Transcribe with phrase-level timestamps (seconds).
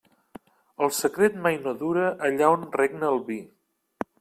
[0.85, 3.41] El secret mai no dura allà on regna el vi.